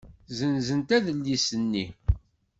[0.29, 1.85] Ssenzent adlis-nni.